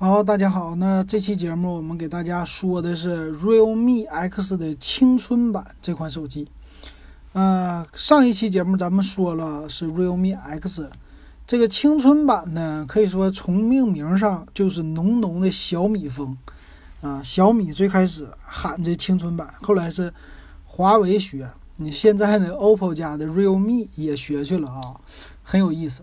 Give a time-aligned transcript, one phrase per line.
[0.00, 6.48] 好，大家好，那这期节目我们给大家说的是 Realme X 的青春版这款手机。
[7.32, 10.88] 呃，上一期节目咱们说了是 Realme X，
[11.48, 16.38] 这个青春版呢，可以说从命名上就是浓浓的小米风
[17.00, 17.20] 啊。
[17.20, 20.14] 小米最开始喊这青春版，后来是
[20.64, 24.80] 华为学，你现在呢，OPPO 家的 Realme 也学去了啊，
[25.42, 26.02] 很有意思。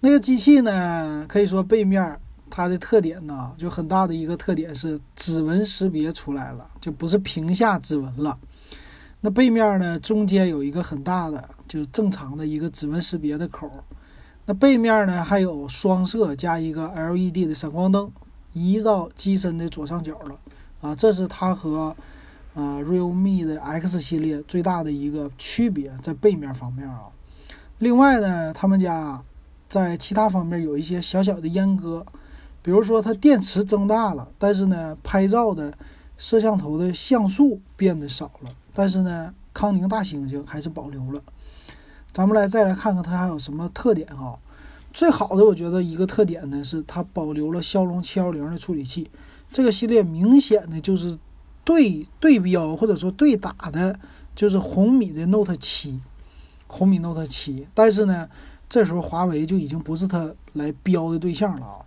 [0.00, 2.18] 那个机器呢，可以说背面。
[2.50, 8.38] 它的特点呢，就很大的一个特点是指纹识别出来了，就不是屏下指纹了。
[9.20, 13.68] 那背面呢，中间有一个很大的，就正常的一个指纹识别的口。
[14.46, 18.10] 那背面呢，还有双摄加一个 LED 的闪光灯，
[18.52, 20.38] 移到机身的左上角了。
[20.80, 21.96] 啊，这是它和
[22.54, 27.06] 啊 Realme 的 X 系列最大的一个区别，在背面方面啊。
[27.78, 29.20] 另外呢，他们家
[29.68, 32.06] 在其他方面有一些小小的阉割。
[32.68, 35.72] 比如说，它电池增大了，但是呢，拍照的
[36.18, 41.22] 摄像头的像素变得少了，但是呢，康宁大猩猩还是保留了。
[42.12, 44.38] 咱们来再来看看它还有什么特点哈。
[44.92, 49.10] 最好的，我觉得一个特点呢是它保留了骁龙七幺零的处理器。
[49.50, 51.18] 这个系列明显的就是
[51.64, 53.98] 对对标或者说对打的，
[54.36, 55.98] 就是红米的 Note 七，
[56.66, 57.66] 红米 Note 七。
[57.72, 58.28] 但是呢，
[58.68, 61.86] 这时候华为就已经不是它来标的对象了啊。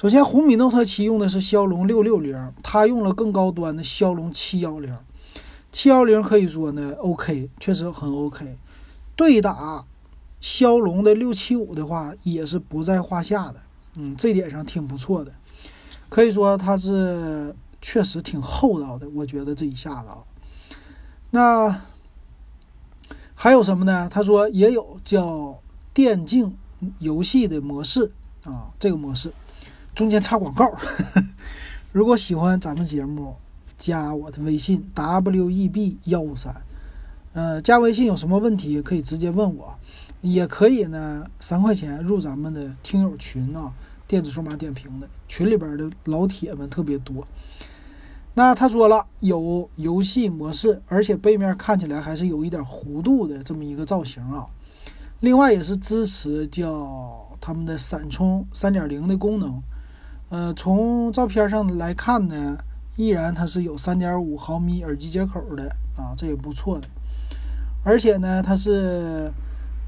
[0.00, 4.96] 首先，红米 Note 7用的是骁龙六六零，它用了更高端的骁龙七幺零。
[5.72, 8.56] 七幺零可以说呢，OK，确实很 OK。
[9.16, 9.84] 对打
[10.40, 13.56] 骁龙的六七五的话，也是不在话下的。
[13.96, 15.32] 嗯，这点上挺不错的，
[16.08, 19.08] 可以说它是确实挺厚道的。
[19.08, 20.18] 我觉得这一下子啊，
[21.30, 21.82] 那
[23.34, 24.08] 还有什么呢？
[24.08, 25.58] 他说也有叫
[25.92, 26.56] 电竞
[27.00, 28.12] 游戏的模式
[28.44, 29.32] 啊，这个模式。
[29.98, 30.76] 中间插广告，呵
[31.12, 31.24] 呵
[31.90, 33.34] 如果喜欢咱们节目，
[33.76, 36.54] 加我的微信 w e b 幺五三，
[37.32, 39.76] 呃，加微信有什么问题可以直接问我，
[40.20, 43.72] 也可以呢，三块钱入咱们的听友群啊，
[44.06, 47.26] 电子数码点评的群里边的老铁们特别多。
[48.34, 54.46] 那他说了，有游戏模式，而且背面看起来还是有一点弧度的这么一个造型啊。
[55.18, 59.60] 另外也是支持叫他们的闪充三点零的功能。
[60.30, 62.58] 呃，从照片上来看呢，
[62.96, 66.86] 依然它是有三点五毫米耳机接口的啊，这也不错的。
[67.82, 69.32] 而且呢，它是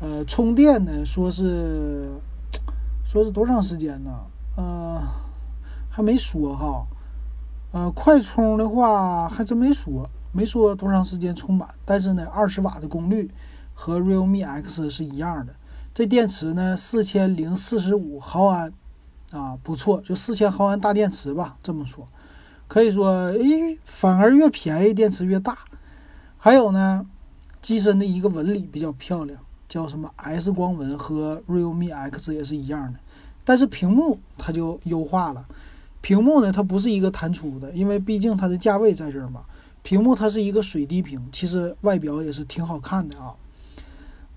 [0.00, 2.08] 呃充电呢，说是
[3.04, 4.10] 说是多长时间呢？
[4.56, 5.02] 呃，
[5.90, 6.86] 还没说哈。
[7.72, 11.68] 呃，快充的话还真没说，没说多长时间充满。
[11.84, 13.30] 但是呢，二十瓦的功率
[13.74, 15.54] 和 Realme X 是一样的。
[15.92, 18.72] 这电池呢，四千零四十五毫安。
[19.30, 22.06] 啊，不错，就四千毫安大电池吧，这么说，
[22.66, 25.58] 可以说，诶，反而越便宜电池越大。
[26.36, 27.06] 还有呢，
[27.62, 29.38] 机身的一个纹理比较漂亮，
[29.68, 32.98] 叫什么 S 光纹，和 Realme X 也是一样的。
[33.44, 35.46] 但是屏幕它就优化了，
[36.00, 39.42] 屏幕呢它不是一个弹出的，因为毕竟它的价位在这儿嘛。
[39.82, 43.34] 屏幕它是一个水滴屏，其实外表也是挺好看的啊。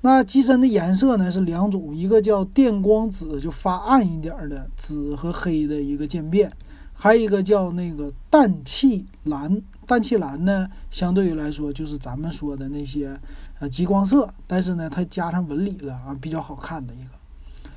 [0.06, 6.52] 那机身的颜色呢是两种，一个叫电光紫，就发暗一点的紫和黑的一个渐变，
[6.94, 9.62] 还有一个叫那个氮气蓝。
[9.88, 13.18] 氮气蓝呢，相对于来说就是咱们说的那些
[13.60, 17.70] 呃极光色，但是呢它加上纹理了啊，比较好看的一个。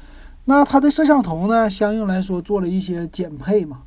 [0.46, 3.82] 那它的摄像头呢，相应来说做了一些减配嘛，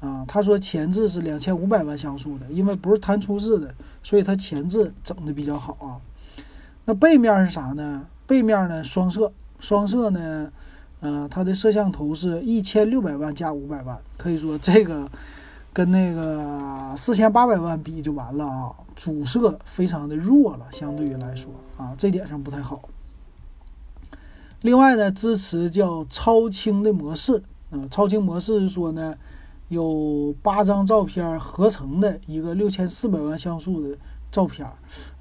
[0.00, 6.00] 啊，他说前置是两千五百万像素的，因为不是弹出式的，所以它前置整的比较好啊。
[6.84, 8.06] 那背面是啥呢？
[8.26, 10.50] 背面呢双摄，双摄呢，
[11.00, 15.08] 呃，它的摄像头是一千六百万加五百万，可以说这个
[15.72, 18.72] 跟那个四千八百万比就完了啊。
[18.96, 22.88] 主摄非常的弱了，相对于来说啊，这点上不太好。
[24.62, 29.14] 另外呢，支持叫超清的模式，啊，超清模式是说呢，
[29.68, 33.96] 有八张照片合成的一个六千四百万像素的。
[34.32, 34.72] 照片儿，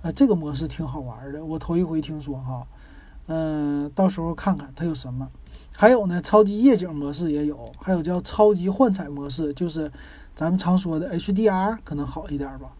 [0.02, 2.66] 呃，这个模式挺好玩的，我头一回听说哈，
[3.28, 5.30] 嗯，到时候看看它有什么。
[5.74, 9.92] 还有呢，超级夜景模式也有，还有叫超级幻彩模式，就是
[10.34, 12.72] 咱们常说的 HDR 可能好一点吧，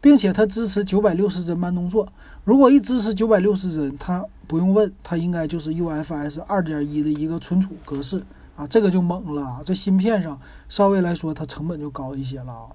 [0.00, 2.08] 并且它支持九百六十帧慢动作。
[2.44, 8.22] 如果一支持九百六十帧，它不用问，它应该就是 UFS 二点一的一个存储格式
[8.54, 9.60] 啊，这个就猛了。
[9.64, 10.38] 这芯片上
[10.68, 12.66] 稍微来说，它成本就高一些了啊。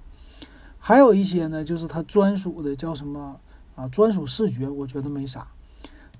[0.84, 3.36] 还有一些呢，就是它专属的叫什么
[3.76, 3.86] 啊？
[3.86, 5.46] 专属视觉，我觉得没啥。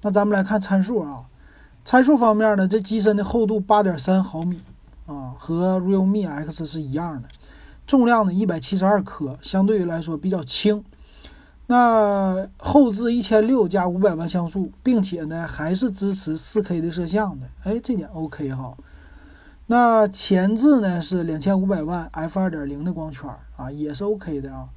[0.03, 1.25] 那咱们来看参数啊，
[1.85, 4.61] 参数方面呢，这机身的厚度八点三毫米
[5.07, 7.29] 啊，和 realme X 是一样的，
[7.89, 10.85] 重量呢一百七十二克，相对于来说比较轻。
[11.67, 18.77] 那后置一千六加五百万像素，并且呢还是支持四 K 的摄像的，哎，这点 OK 哈。
[19.73, 24.69] 那前置呢是两千五百万 f 二点零的光圈啊，也是 OK 的啊。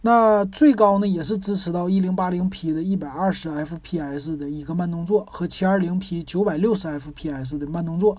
[0.00, 8.16] 那最高呢也是支持到一零八零 P 的一百二十 FPS 的一个慢动作和七二零 P 九百六十 FPS 的慢动作，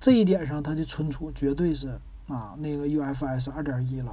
[0.00, 4.12] 这一点上它的存储绝对是啊那个 UFS 二点一了。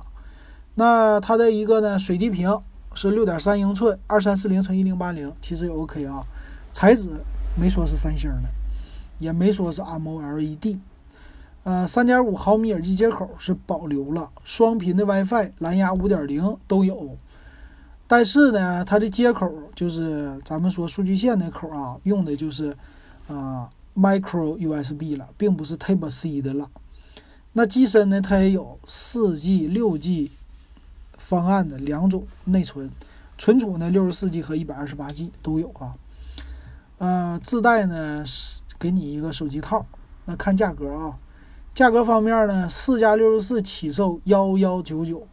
[0.76, 2.56] 那它的一个呢水滴屏
[2.94, 6.24] 是六点三英寸二三四零乘一零八零，其实也 OK 啊。
[6.72, 7.10] 材质
[7.60, 8.50] 没说是三星的，
[9.18, 10.78] 也没说是 MOLED。
[11.64, 17.18] 呃，三点五毫米耳机接口是保留了，双频的 WiFi、蓝牙五点零都有，
[18.08, 22.76] 但是呢，它的接口就是咱们说数据线那口啊，用的就是
[23.28, 26.70] 啊 Micro USB 了，并不是 Type C 的了。
[27.54, 30.32] 那机身呢，它也有四 G、六 G
[31.18, 32.90] 方案的两种内存，
[33.38, 35.94] 存储呢六十四 G 和一百二十八 G 都有啊。
[37.00, 39.86] 呃，自带呢是给你一个手机套，
[40.26, 41.18] 那看价格啊。
[41.80, 45.26] 价格方面呢，四加六十四起售幺幺九九，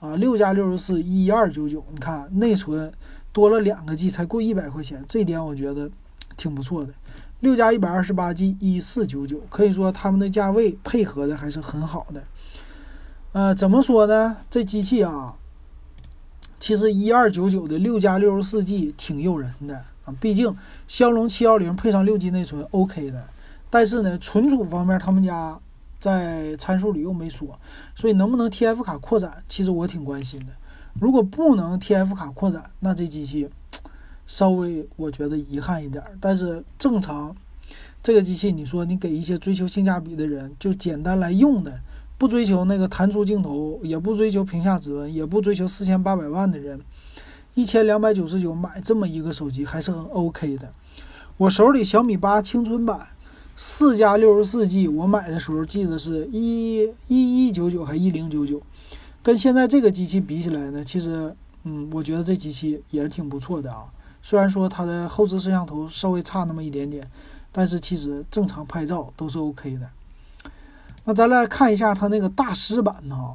[0.00, 1.82] 啊，六加六十四一二九九。
[1.92, 2.92] 你看内存
[3.32, 5.90] 多了两个 G，才贵一百块钱，这点我觉得
[6.36, 6.92] 挺不错的。
[7.40, 12.22] 六加一百二十八 G 一四九九，可以说他们的价位配合的还是很好的。
[13.32, 14.36] 呃，怎么说呢？
[14.50, 15.36] 这机器啊，
[16.60, 20.54] 其实一二九九的六加六十四 G 挺诱人的啊，毕竟
[20.86, 23.26] 骁龙七幺零配上六 G 内存 OK 的。
[23.70, 25.58] 但是呢，存储方面他们家。
[25.98, 27.58] 在参数里又没说，
[27.96, 30.52] 所以能不能 TF 卡扩展，其实我挺关心的。
[31.00, 33.48] 如果不能 TF 卡扩展，那这机器
[34.26, 36.02] 稍微我觉得遗憾一点。
[36.20, 37.34] 但是正常，
[38.02, 41.80] 这个机器你说你给一些追求性价比的人，就简单来用的，
[42.16, 46.80] 不追求那个弹出镜头，也不追求屏下指纹，也不追求四千八百万的人，
[47.54, 50.72] 一千两百九十九买这么一个手机还是很 OK 的。
[51.36, 53.08] 我手里小米八青春版。
[53.60, 58.62] 四加六十四 G，我买的时候记得是一一一九九还一零九九，
[59.20, 61.34] 跟现在这个机器比起来呢，其实，
[61.64, 63.86] 嗯，我觉得这机器也是挺不错的啊。
[64.22, 67.10] 虽然说它的后置摄像头稍微差那么一点点，
[67.50, 69.90] 但是其实正常拍照都是 OK 的。
[71.04, 73.34] 那咱来看一下它那个大师版呢，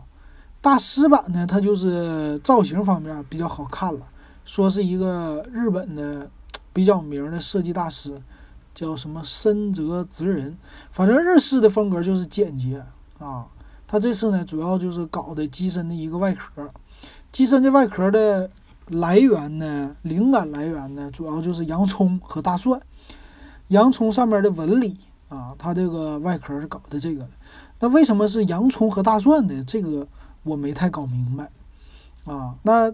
[0.61, 3.99] 大师版呢，它就是造型方面比较好看了，
[4.45, 6.31] 说是一个日本的
[6.71, 8.21] 比较名的设计大师。
[8.73, 10.57] 叫什么深泽直人，
[10.91, 12.83] 反正日式的风格就是简洁
[13.19, 13.45] 啊。
[13.87, 16.67] 他这次呢，主要就是搞的机身的一个外壳。
[17.31, 18.49] 机身的外壳的
[18.87, 22.81] 来源呢，灵感来源呢，主要就是洋葱和大蒜。
[23.67, 24.97] 洋葱上面的纹理
[25.29, 27.27] 啊，它这个外壳是搞的这个。
[27.79, 29.63] 那为什么是洋葱和大蒜呢？
[29.65, 30.07] 这个
[30.43, 31.49] 我没太搞明白
[32.25, 32.55] 啊。
[32.63, 32.91] 那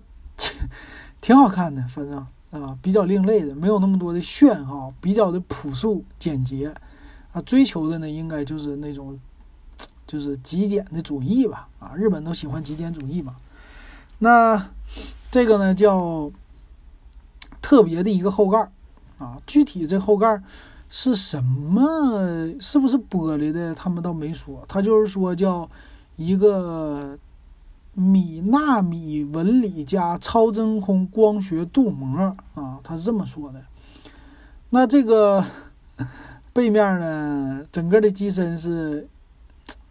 [1.22, 2.26] 挺好看的，反正。
[2.52, 6.74] 啊，比较另类的，没有那么多的炫哈，比较的朴素简洁，
[7.32, 9.20] 啊，追求的呢应该就是那种，
[10.08, 13.36] 就是极简的主义吧，啊，日本都喜欢极简主义嘛。
[14.18, 14.70] 那
[15.30, 16.32] 这个呢叫
[17.62, 18.72] 特别的一个后盖，
[19.20, 20.42] 啊，具体这后盖
[20.90, 25.70] 是什么，是不是玻璃的，他们倒没说，他就是说叫
[26.16, 27.18] 一个。
[28.00, 33.62] 米纳米纹理加超真空光学镀膜啊，他是这么说的。
[34.70, 35.44] 那这个
[36.54, 39.08] 背面呢，整个的机身是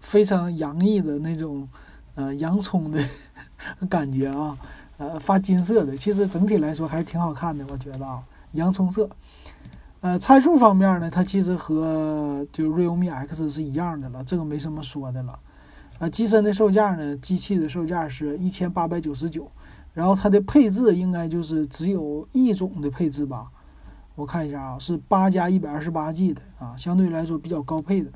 [0.01, 1.69] 非常洋溢的那种
[2.15, 3.03] 呃洋葱的
[3.89, 4.57] 感觉啊，
[4.97, 5.97] 呃发金色的。
[5.97, 8.23] 其实整体来说还是挺好看的，我觉得啊，
[8.53, 9.09] 洋葱色。
[10.01, 15.39] 呃，参数方面呢，它其实和就 realme X 是一样的了，这个没什么说的了。
[15.99, 17.17] 啊，机身的售价呢？
[17.17, 19.51] 机器的售价是一千八百九十九，
[19.95, 23.49] 然后它的配置应该就是只有一种的配置吧？
[24.15, 28.11] 我看一下啊，是八加一百二十八 G 的啊，相对来说比较高配的。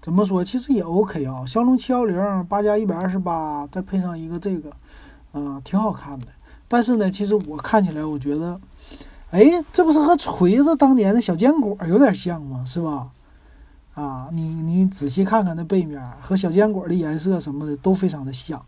[0.00, 0.44] 怎么说？
[0.44, 4.70] 其实也 OK 啊，骁龙七幺零八加一百二十八，再配上一个这个，
[5.32, 6.26] 啊，挺好看的。
[6.68, 8.60] 但是呢，其实我看起来，我觉得，
[9.30, 12.64] 哎，这不是和锤子当年的小坚果有点像吗？
[12.66, 13.08] 是吧？
[13.96, 18.62] 啊，你你仔细看看那背面和小坚果的颜色什么的都非常的像，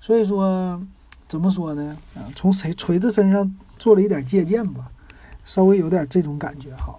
[0.00, 0.80] 所以说
[1.26, 1.96] 怎么说呢？
[2.14, 4.92] 啊，从锤锤子身上做了一点借鉴吧，
[5.44, 6.96] 稍微有点这种感觉哈。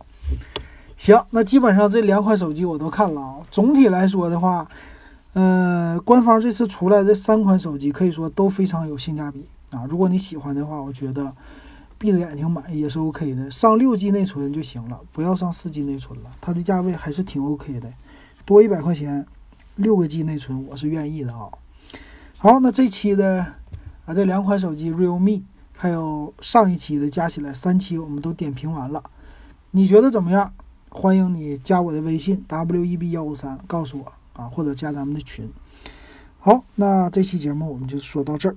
[0.98, 3.38] 行，那基本上这两款手机我都看了啊。
[3.50, 4.67] 总体来说的话，
[5.31, 9.88] 呃，官方这次出来这三款手机可以说都非常有性价比啊。
[9.89, 11.33] 如果你喜欢的话，我觉得。
[12.00, 16.32] 闭着眼睛买也是 OK 的，上六 G 内存就行了，不要上四 G 内存了。
[16.39, 17.94] 它的价位还是挺 OK 的，
[18.46, 19.27] 多一百块钱，
[19.75, 21.51] 六个 G 内存我是愿意的啊。
[22.38, 23.46] 好，那这期的
[24.06, 25.41] 啊这两款手机 realme，
[25.75, 29.03] 还有上一期的加起来三期我们都点评完了，
[29.72, 30.53] 你觉得怎么样？
[30.91, 35.48] 欢迎你加我的微信 w e b 幺五三，告诉我啊，或者加咱们的群。
[36.39, 38.56] 好，那这期节目我们就说到这儿。